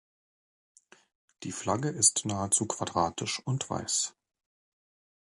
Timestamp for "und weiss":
3.45-4.15